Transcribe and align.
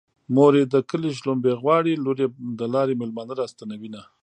مور 0.35 0.53
يې 0.59 0.65
د 0.73 0.75
کلي 0.89 1.09
شومړې 1.21 1.53
غواړي 1.61 1.93
لور 2.03 2.17
يې 2.23 2.27
د 2.59 2.61
لارې 2.73 2.93
مېلمانه 3.01 3.33
راستنوينه 3.41 4.01